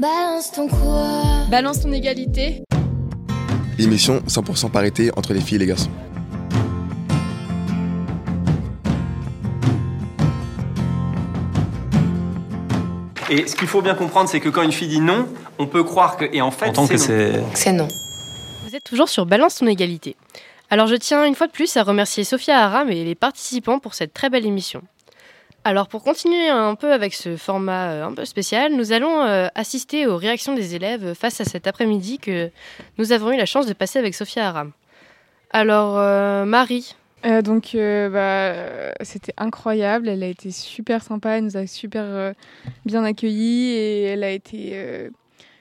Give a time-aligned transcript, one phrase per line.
[0.00, 1.46] Balance ton quoi?
[1.50, 2.62] Balance ton égalité.
[3.78, 5.90] L'émission 100% parité entre les filles et les garçons.
[13.28, 15.26] Et ce qu'il faut bien comprendre, c'est que quand une fille dit non,
[15.58, 16.26] on peut croire que.
[16.32, 17.48] Et en fait, tant que c'est non.
[17.54, 17.88] c'est C'est non.
[18.68, 20.14] Vous êtes toujours sur Balance ton égalité.
[20.70, 23.94] Alors je tiens une fois de plus à remercier Sophia Aram et les participants pour
[23.94, 24.80] cette très belle émission.
[25.68, 29.48] Alors pour continuer un peu avec ce format euh, un peu spécial, nous allons euh,
[29.54, 32.50] assister aux réactions des élèves face à cet après-midi que
[32.96, 34.72] nous avons eu la chance de passer avec Sophia Aram.
[35.50, 36.96] Alors euh, Marie,
[37.44, 38.54] donc, bah,
[39.02, 40.08] c'était incroyable.
[40.08, 41.36] Elle a été super sympa.
[41.36, 42.32] Elle nous a super
[42.86, 45.10] bien accueillis et elle a été,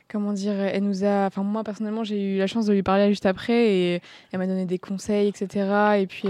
[0.08, 1.25] comment dire, elle nous a.
[1.25, 4.47] Enfin, moi personnellement, j'ai eu la chance de lui parler juste après et elle m'a
[4.47, 5.97] donné des conseils, etc.
[5.99, 6.30] Et puis,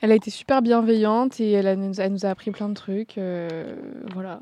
[0.00, 2.68] elle a été super bienveillante et elle, a- nous a- elle nous a appris plein
[2.68, 3.18] de trucs.
[3.18, 3.74] euh,
[4.14, 4.40] voilà,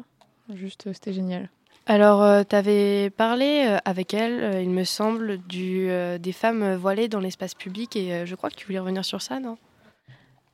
[0.55, 1.49] juste, euh, c'était génial.
[1.87, 6.75] alors tu avais parlé euh, avec elle, euh, il me semble, du, euh, des femmes
[6.75, 9.57] voilées dans l'espace public et euh, je crois que tu voulais revenir sur ça, non?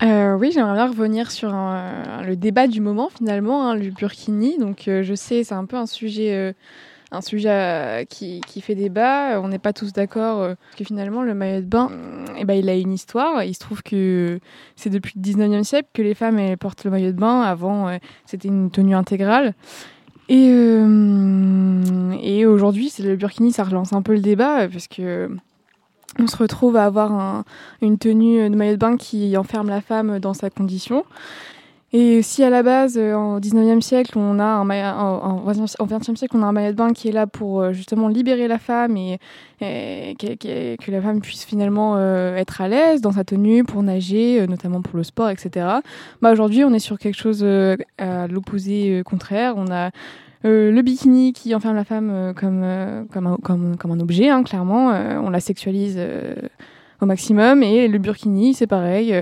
[0.02, 4.58] Euh, oui, j'aimerais bien revenir sur un- le débat du moment finalement, hein, le burkini.
[4.58, 6.52] Donc euh, je sais, c'est un peu un sujet, euh,
[7.14, 9.40] un sujet euh, qui, fait débat.
[9.40, 11.90] On n'est pas tous d'accord euh, que finalement le maillot de bain,
[12.36, 13.42] eh ben, il a une histoire.
[13.44, 14.40] Il se trouve que
[14.76, 17.42] c'est depuis le 19e siècle que les femmes elles, portent le maillot de bain.
[17.42, 19.54] Avant, euh, c'était une tenue intégrale.
[20.28, 25.30] Et, euh, aujourd'hui, c'est le burkini, ça relance un peu le débat euh, parce que
[26.18, 27.44] on se retrouve à avoir un,
[27.82, 31.04] une tenue de maillot de bain qui enferme la femme dans sa condition.
[31.96, 35.52] Et si à la base, euh, en 19e siècle, on a un maillot, en, en
[35.52, 37.72] 20e en 20e siècle, on a un maillot de bain qui est là pour euh,
[37.72, 39.20] justement libérer la femme et,
[39.60, 44.82] que, la femme puisse finalement euh, être à l'aise dans sa tenue pour nager, notamment
[44.82, 45.66] pour le sport, etc.
[46.20, 47.46] Bah, Aujourd'hui, on est sur quelque chose
[47.98, 49.54] à l'opposé contraire.
[49.56, 49.92] On a
[50.42, 54.88] le bikini qui enferme la femme comme, comme, un, objet, hein, clairement.
[54.88, 55.96] On la sexualise
[57.00, 57.62] au maximum.
[57.62, 59.14] Et le burkini, c'est pareil.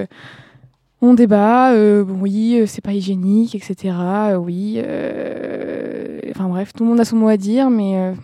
[1.02, 3.94] On débat, euh, bon, oui, euh, c'est pas hygiénique, etc.
[4.30, 4.76] euh, oui.
[4.78, 8.14] euh, Enfin bref, tout le monde a son mot à dire, mais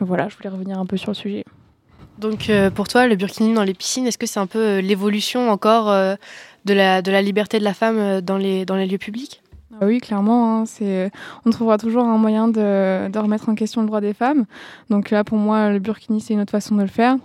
[0.00, 1.44] voilà, je voulais revenir un peu sur le sujet.
[2.18, 5.86] Donc pour toi, le burkini dans les piscines, est-ce que c'est un peu l'évolution encore
[6.64, 9.42] de, la, de la liberté de la femme dans les, dans les lieux publics?
[9.80, 11.10] Ah oui, clairement, hein, c'est,
[11.44, 14.46] on trouvera toujours un moyen de, de remettre en question le droit des femmes.
[14.88, 17.16] Donc là, pour moi, le burkini, c'est une autre façon de le faire.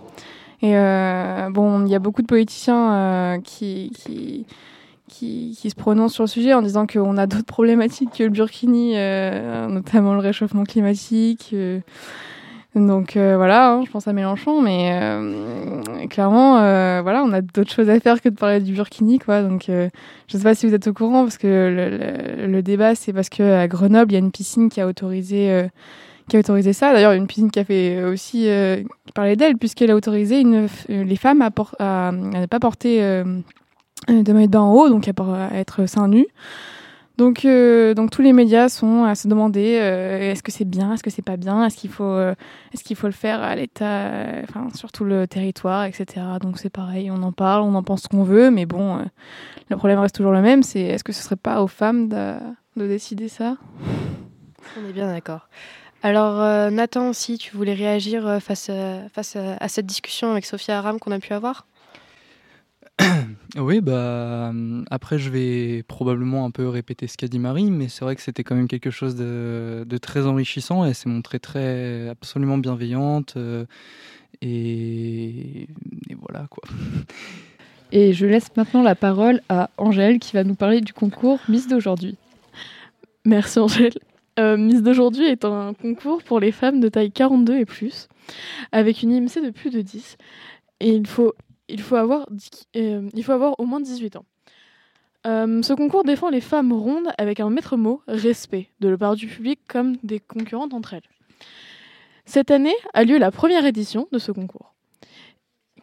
[0.62, 4.44] Et euh, bon, il y a beaucoup de politiciens euh, qui, qui,
[5.08, 8.92] qui, se prononcent sur le sujet en disant qu'on a d'autres problématiques que le burkini,
[8.96, 11.54] euh, notamment le réchauffement climatique.
[12.74, 15.00] donc voilà, hein, je pense à Mélenchon, mais
[16.10, 16.56] clairement,
[17.02, 19.42] voilà, on a d'autres choses à faire que de parler du burkini, quoi.
[19.42, 19.88] Donc je
[20.28, 23.66] sais pas si vous êtes au courant, parce que le, le- débat, c'est parce qu'à
[23.66, 25.70] Grenoble, il y a une piscine qui a autorisé,
[26.30, 26.92] qui a autorisé ça.
[26.92, 28.82] D'ailleurs, une piscine qui a fait aussi euh,
[29.36, 33.24] d'elle, puisqu'elle a autorisé une, euh, les femmes à, ne pas porter euh,
[34.08, 35.12] de maillot de bain en haut, donc à,
[35.54, 36.28] être seins nus.
[37.18, 40.94] Donc, euh, donc tous les médias sont à se demander euh, est-ce que c'est bien,
[40.94, 42.34] est-ce que c'est pas bien, est-ce qu'il faut, euh,
[42.72, 46.06] est-ce qu'il faut le faire à l'État, euh, enfin sur tout le territoire, etc.
[46.40, 49.02] Donc c'est pareil, on en parle, on en pense ce qu'on veut, mais bon, euh,
[49.68, 52.86] le problème reste toujours le même, c'est est-ce que ce serait pas aux femmes de
[52.86, 53.58] décider ça?
[54.78, 55.50] On est bien d'accord.
[56.02, 60.30] Alors euh, Nathan aussi, tu voulais réagir euh, face, à, face à, à cette discussion
[60.30, 61.66] avec Sophia Aram qu'on a pu avoir?
[63.56, 67.88] Oui, bah euh, après je vais probablement un peu répéter ce qu'a dit Marie, mais
[67.88, 70.84] c'est vrai que c'était quand même quelque chose de, de très enrichissant.
[70.84, 73.64] Elle s'est montrée très absolument bienveillante euh,
[74.40, 75.62] et,
[76.08, 76.62] et voilà quoi.
[77.92, 81.66] Et je laisse maintenant la parole à Angèle qui va nous parler du concours Miss
[81.66, 82.16] d'aujourd'hui.
[83.24, 83.94] Merci Angèle.
[84.40, 88.08] Euh, Miss d'aujourd'hui est un concours pour les femmes de taille 42 et plus,
[88.72, 90.16] avec une IMC de plus de 10.
[90.80, 91.00] Et euh,
[91.68, 91.92] il faut
[93.32, 94.24] avoir au moins 18 ans.
[95.26, 99.16] Euh, ce concours défend les femmes rondes avec un maître mot, respect, de la part
[99.16, 101.02] du public comme des concurrentes entre elles.
[102.24, 104.74] Cette année a lieu la première édition de ce concours,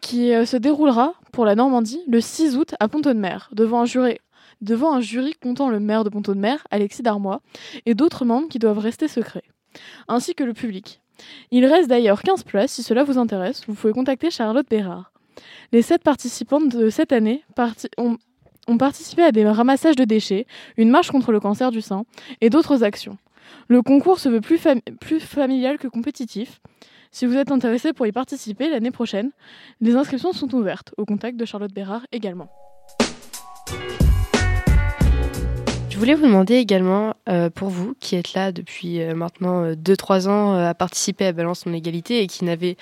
[0.00, 4.18] qui euh, se déroulera pour la Normandie le 6 août à Pont-de-Mer, devant un jury
[4.60, 7.40] devant un jury comptant le maire de Pont-de-Mer, Alexis Darmois,
[7.86, 9.44] et d'autres membres qui doivent rester secrets,
[10.08, 11.00] ainsi que le public.
[11.50, 15.12] Il reste d'ailleurs 15 places, si cela vous intéresse, vous pouvez contacter Charlotte Bérard.
[15.72, 17.44] Les sept participantes de cette année
[17.96, 18.18] ont,
[18.78, 20.46] participé à des ramassages de déchets,
[20.76, 22.04] une marche contre le cancer du sein
[22.40, 23.18] et d'autres actions.
[23.68, 26.60] Le concours se veut plus familial que compétitif.
[27.10, 29.30] Si vous êtes intéressé pour y participer l'année prochaine,
[29.80, 32.50] les inscriptions sont ouvertes, au contact de Charlotte Bérard également.
[35.98, 40.28] Je voulais vous demander également, euh, pour vous qui êtes là depuis euh, maintenant 2-3
[40.28, 42.76] ans à participer à Balance ton égalité et qui n'avez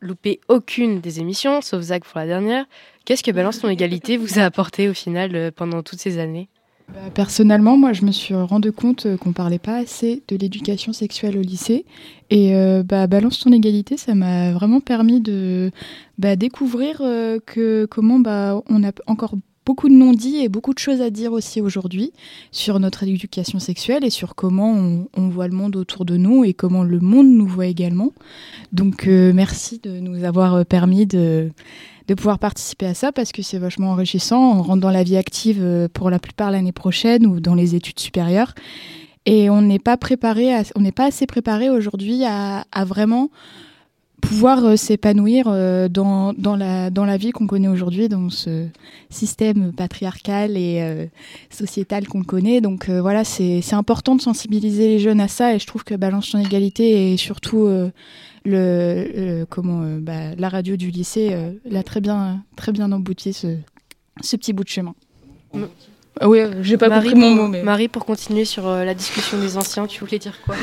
[0.00, 2.64] loupé aucune des émissions, sauf Zach pour la dernière,
[3.04, 6.48] qu'est-ce que Balance ton égalité vous a apporté au final pendant toutes ces années?
[6.88, 11.38] Bah, personnellement, moi, je me suis rendu compte qu'on parlait pas assez de l'éducation sexuelle
[11.38, 11.84] au lycée.
[12.30, 12.52] Et
[12.84, 15.70] bah, Balance ton égalité, ça m'a vraiment permis de
[16.18, 16.98] bah, découvrir
[17.46, 18.20] que comment
[18.68, 19.36] on a encore
[19.66, 22.12] beaucoup de non-dits et beaucoup de choses à dire aussi aujourd'hui
[22.52, 26.54] sur notre éducation sexuelle et sur comment on, voit le monde autour de nous et
[26.54, 28.12] comment le monde nous voit également.
[28.72, 31.50] Donc euh, merci de nous avoir euh, permis de,
[32.06, 34.58] de pouvoir participer à ça parce que c'est vachement enrichissant.
[34.58, 37.74] On rentre dans la vie active euh, pour la plupart l'année prochaine ou dans les
[37.74, 38.54] études supérieures.
[39.26, 43.30] Et on n'est pas préparé, on n'est pas assez préparé aujourd'hui à, à vraiment
[44.26, 48.66] pouvoir euh, s'épanouir euh, dans, dans, la, dans la vie qu'on connaît aujourd'hui, dans ce
[49.10, 51.06] système patriarcal et euh,
[51.50, 52.60] sociétal qu'on connaît.
[52.60, 56.30] Donc voilà, c'est important de sensibiliser les jeunes à ça et je trouve que Balance
[56.30, 57.68] ton égalité et surtout
[58.44, 63.56] le, comment, bah, la radio du lycée l'a très bien, très bien embouti ce,
[64.20, 64.94] ce petit bout de chemin.
[66.22, 67.48] Oui, j'ai pas Marie, compris mon mot.
[67.48, 67.62] Mais...
[67.62, 70.56] Marie, pour continuer sur la discussion des anciens, tu voulais dire quoi?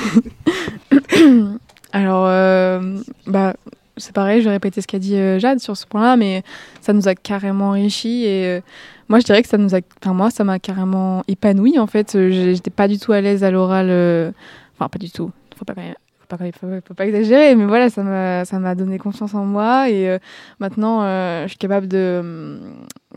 [1.93, 2.97] Alors, euh,
[3.27, 3.53] bah,
[3.97, 6.41] c'est pareil, je vais répéter ce qu'a dit euh, Jade sur ce point-là, mais
[6.81, 8.61] ça nous a carrément enrichi et euh,
[9.09, 12.17] moi je dirais que ça nous a, enfin moi ça m'a carrément épanoui en fait.
[12.31, 14.33] J'étais pas du tout à l'aise à l'oral,
[14.75, 15.31] enfin pas du tout.
[15.55, 19.35] Faut pas faut pas, faut, pas exagérer, mais voilà, ça m'a, ça m'a donné confiance
[19.35, 20.17] en moi et
[20.59, 21.01] maintenant
[21.43, 22.59] je suis capable de,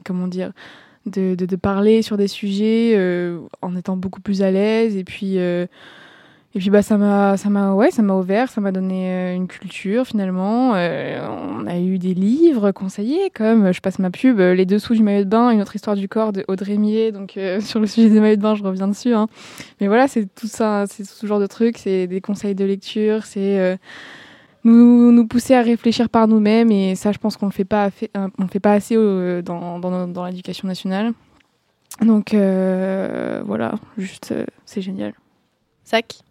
[0.04, 0.52] comment dire,
[1.06, 2.94] de, de, de, parler sur des sujets
[3.62, 5.38] en étant beaucoup plus à l'aise et puis
[6.56, 9.34] et puis bah ça m'a ça m'a ouais ça m'a ouvert, ça m'a donné euh,
[9.34, 10.72] une culture finalement.
[10.74, 15.02] Euh, on a eu des livres conseillés comme je passe ma pub Les dessous du
[15.02, 17.12] maillot de bain, une autre histoire du corps de Audrey Millet.
[17.12, 19.12] Donc euh, sur le sujet des maillots de bain, je reviens dessus.
[19.12, 19.26] Hein.
[19.82, 23.26] Mais voilà, c'est tout ça, c'est ce genre de trucs, c'est des conseils de lecture,
[23.26, 23.78] c'est
[24.64, 27.90] nous, nous pousser à réfléchir par nous-mêmes et ça je pense qu'on le fait pas
[28.38, 31.12] on fait pas assez dans, dans, dans l'éducation nationale.
[32.00, 34.32] Donc voilà, juste
[34.64, 35.12] c'est génial.
[35.84, 36.22] Sac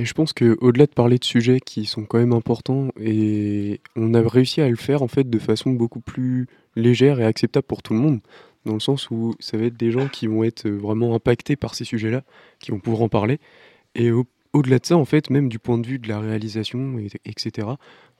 [0.00, 4.14] et je pense qu'au-delà de parler de sujets qui sont quand même importants, et on
[4.14, 7.82] a réussi à le faire en fait de façon beaucoup plus légère et acceptable pour
[7.82, 8.20] tout le monde,
[8.64, 11.74] dans le sens où ça va être des gens qui vont être vraiment impactés par
[11.74, 12.22] ces sujets-là,
[12.60, 13.40] qui vont pouvoir en parler.
[13.94, 14.24] Et au,
[14.54, 16.96] delà de ça, en fait, même du point de vue de la réalisation,
[17.26, 17.68] etc.,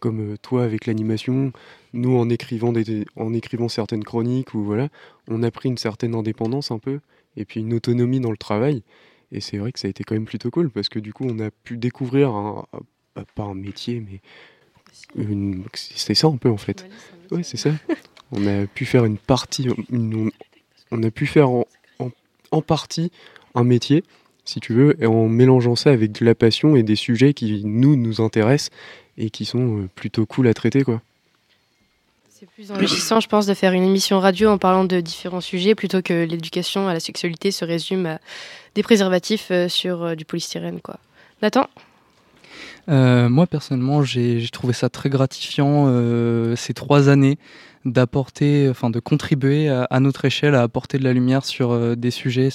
[0.00, 1.50] comme euh, toi avec l'animation,
[1.94, 2.75] nous en écrivant,
[3.17, 4.91] en écrivant certaines chroniques, ou voilà,
[5.29, 7.00] on a pris une certaine indépendance un peu,
[7.38, 8.83] et puis une autonomie dans le travail.
[9.32, 11.25] Et c'est vrai que ça a été quand même plutôt cool parce que du coup,
[11.29, 12.67] on a pu découvrir un,
[13.15, 14.21] bah, pas un métier, mais
[15.75, 16.87] c'est ça un peu en fait.
[17.31, 17.71] Ouais, c'est ça.
[18.32, 19.69] on a pu faire une partie,
[20.91, 21.67] on a pu faire en,
[22.50, 23.12] en, partie
[23.55, 24.05] un métier,
[24.44, 27.62] si tu veux, et en mélangeant ça avec de la passion et des sujets qui
[27.65, 28.71] nous nous intéressent
[29.17, 31.03] et qui sont euh, plutôt cool à traiter, quoi.
[32.40, 35.75] C'est plus enrichissant, je pense, de faire une émission radio en parlant de différents sujets
[35.75, 38.19] plutôt que l'éducation à la sexualité se résume à
[38.75, 40.81] des préservatifs euh, sur euh, du polystyrène.
[40.81, 40.98] Quoi.
[41.42, 41.69] Nathan?
[42.88, 45.87] Euh, moi personnellement, j'ai trouvé ça très gratifiant
[46.56, 47.37] ces trois années
[47.84, 52.48] d'apporter, enfin de contribuer à, notre échelle à apporter de la lumière sur des sujets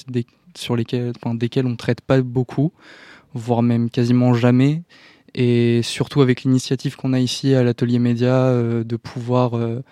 [0.55, 2.73] sur lesquels, desquels on ne traite pas beaucoup,
[3.35, 4.81] voire même quasiment jamais
[5.35, 9.83] et surtout avec l'initiative qu'on a ici à l'atelier média euh, de pouvoir euh,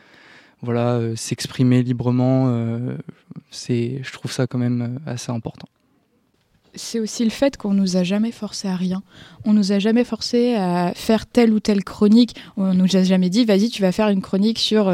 [0.61, 2.49] voilà euh, s'exprimer librement
[3.51, 5.67] c'est je trouve ça quand même assez important
[6.75, 9.03] c'est aussi le fait qu'on nous a jamais forcé à rien.
[9.45, 12.35] On nous a jamais forcé à faire telle ou telle chronique.
[12.57, 14.91] On nous a jamais dit, vas-y, tu vas faire une chronique sur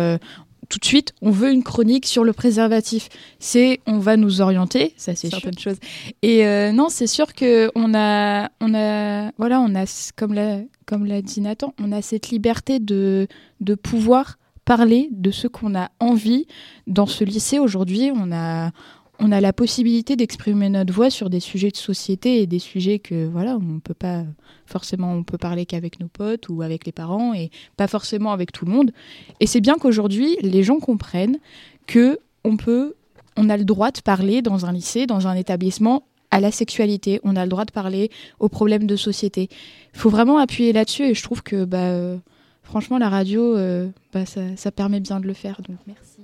[0.68, 3.10] tout de suite, on veut une chronique sur le préservatif.
[3.40, 5.78] C'est, on va nous orienter, ça c'est une chose.
[6.22, 9.86] Et euh, non, c'est sûr que on a, on a, voilà, on a,
[10.16, 13.28] comme l'a, comme l'a dit Nathan, on a cette liberté de,
[13.62, 16.46] de pouvoir parler de ce qu'on a envie.
[16.86, 18.72] Dans ce lycée aujourd'hui, on a,
[19.20, 23.00] on a la possibilité d'exprimer notre voix sur des sujets de société et des sujets
[23.00, 24.24] que voilà on peut pas
[24.66, 28.52] forcément on peut parler qu'avec nos potes ou avec les parents et pas forcément avec
[28.52, 28.92] tout le monde.
[29.40, 31.38] Et c'est bien qu'aujourd'hui les gens comprennent
[31.86, 32.96] que on peut
[33.36, 37.20] on a le droit de parler dans un lycée dans un établissement à la sexualité.
[37.24, 39.50] On a le droit de parler aux problèmes de société.
[39.94, 42.18] Il faut vraiment appuyer là-dessus et je trouve que bah euh,
[42.64, 45.62] franchement la radio euh, bah, ça, ça permet bien de le faire.
[45.68, 46.20] Donc merci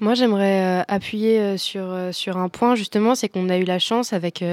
[0.00, 3.64] Moi, j'aimerais euh, appuyer euh, sur, euh, sur un point, justement, c'est qu'on a eu
[3.64, 4.44] la chance avec,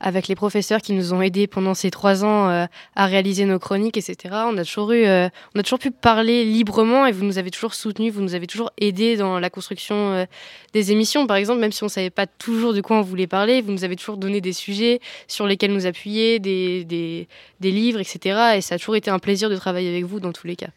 [0.00, 3.98] avec les professeurs qui nous ont aidés pendant ces trois ans à réaliser nos chroniques,
[3.98, 4.16] etc.
[4.46, 7.74] On a, toujours eu, on a toujours pu parler librement et vous nous avez toujours
[7.74, 10.26] soutenus, vous nous avez toujours aidés dans la construction
[10.72, 11.26] des émissions.
[11.26, 13.72] Par exemple, même si on ne savait pas toujours de quoi on voulait parler, vous
[13.72, 17.28] nous avez toujours donné des sujets sur lesquels nous appuyer, des, des,
[17.60, 18.56] des livres, etc.
[18.56, 20.70] Et ça a toujours été un plaisir de travailler avec vous dans tous les cas.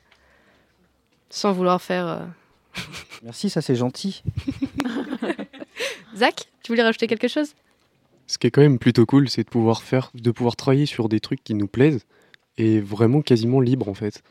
[1.29, 2.27] Sans vouloir faire
[3.23, 4.23] Merci, ça c'est gentil.
[6.15, 7.53] Zach, tu voulais rajouter quelque chose?
[8.27, 11.09] Ce qui est quand même plutôt cool, c'est de pouvoir faire, de pouvoir travailler sur
[11.09, 12.05] des trucs qui nous plaisent
[12.57, 14.21] et vraiment quasiment libre en fait.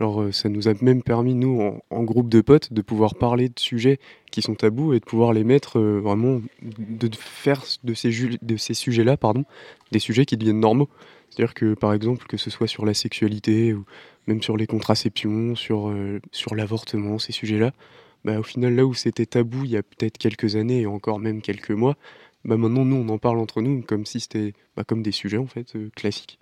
[0.00, 3.48] Alors euh, ça nous a même permis nous en, groupe de potes de pouvoir parler
[3.48, 4.00] de sujets
[4.32, 9.16] qui sont tabous et de pouvoir les mettre euh, vraiment de faire de ces, sujets-là
[9.16, 9.44] pardon
[9.92, 10.88] des sujets qui deviennent normaux.
[11.30, 13.84] C'est-à-dire que par exemple que ce soit sur la sexualité ou
[14.26, 17.72] même sur les contraceptions, sur, euh, sur l'avortement, ces sujets-là,
[18.24, 21.20] bah, au final, là où c'était tabou il y a peut-être quelques années et encore
[21.20, 21.96] même quelques mois,
[22.44, 25.36] bah, maintenant, nous, on en parle entre nous comme si c'était bah, comme des sujets,
[25.36, 26.38] en fait, classiques.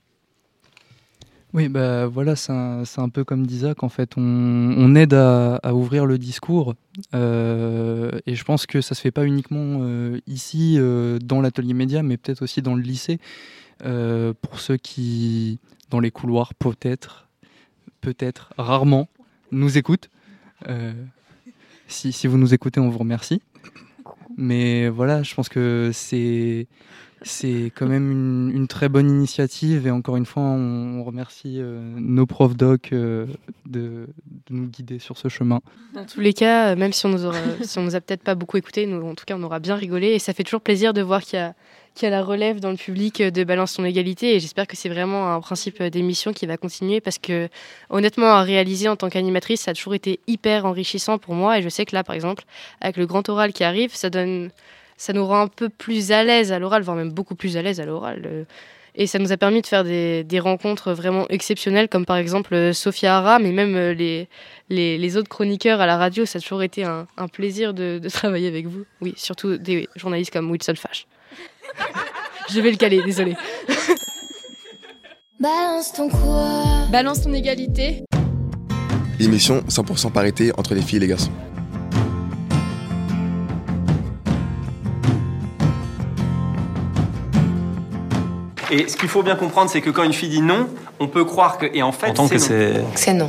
[1.55, 6.17] Oui, bah voilà, c'est un, peu comme d'Isaac, en fait, on, aide à, ouvrir le
[6.17, 6.75] discours,
[7.15, 9.87] euh, et je pense que ça se fait pas uniquement
[10.27, 10.79] ici,
[11.23, 13.19] dans l'atelier média, mais peut-être aussi dans le lycée,
[13.81, 15.59] pour ceux qui,
[15.91, 17.29] dans les couloirs, peut-être,
[18.01, 19.09] peut-être, rarement,
[19.51, 20.11] nous écoutent.
[20.69, 20.93] Euh,
[21.87, 23.43] si, vous nous écoutez, on vous remercie.
[24.37, 26.67] Mais voilà, je pense que c'est
[27.25, 32.27] c'est quand même une, très bonne initiative et encore une fois, on, remercie euh, nos
[32.27, 33.27] profs doc euh,
[33.67, 34.07] de,
[34.51, 35.61] nous guider sur ce chemin.
[35.95, 39.15] Dans tous les cas, même si on nous, nous a peut-être pas beaucoup écouté, en
[39.15, 41.43] tout cas, on aura bien rigolé et ça fait toujours plaisir de voir qu'il y
[41.43, 41.55] a
[41.95, 44.35] qui a la relève dans le public de Balance ton égalité.
[44.35, 47.49] Et j'espère que c'est vraiment un principe d'émission qui va continuer parce que,
[47.91, 51.59] honnêtement, à réaliser en tant qu'animatrice, ça a toujours été hyper enrichissant pour moi.
[51.59, 52.45] Et je sais que là, par exemple,
[52.81, 54.51] avec le grand oral qui arrive, ça donne,
[54.97, 57.63] ça nous rend un peu plus à l'aise à l'oral, voire même beaucoup plus à
[57.63, 58.47] l'aise à l'oral.
[58.95, 62.75] Et ça nous a permis de faire des, des, rencontres vraiment exceptionnelles, comme par exemple
[62.75, 64.29] Sophia Ara, mais même les,
[64.69, 66.27] les, les, autres chroniqueurs à la radio.
[66.27, 68.85] Ça a toujours été un, plaisir de, de, travailler avec vous.
[69.01, 71.07] Oui, surtout des journalistes comme Wilson Fash.
[72.51, 73.37] Je vais le caler, désolé.
[75.41, 76.87] Balance ton quoi?
[76.91, 78.05] Balance ton égalité.
[79.19, 81.33] Émission 100% parité entre les filles et les garçons.
[88.71, 90.67] Et ce qu'il faut bien comprendre, c'est que quand une fille dit non,
[90.99, 91.67] on peut croire que.
[91.75, 92.87] Et en fait, c'est non.
[92.95, 93.29] C'est non.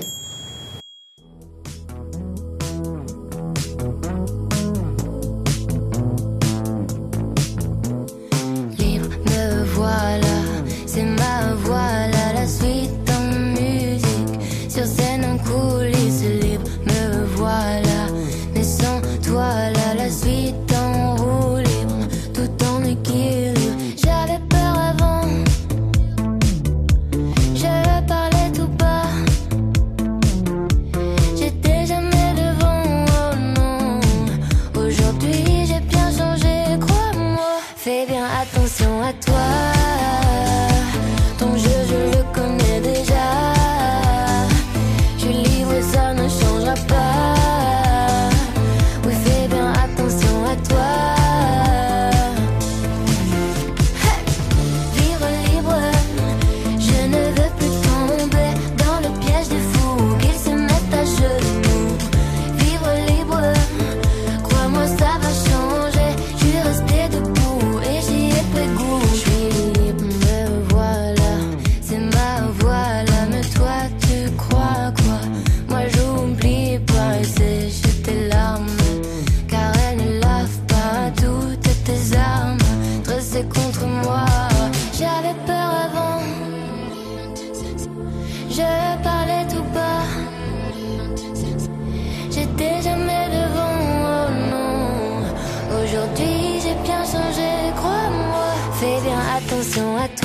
[99.73, 100.22] So I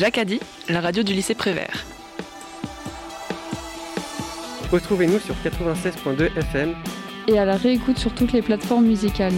[0.00, 0.40] Jacques a dit,
[0.70, 1.84] la radio du lycée Prévert.
[4.72, 6.74] Retrouvez-nous sur 96.2 FM
[7.28, 9.34] et à la réécoute sur toutes les plateformes musicales.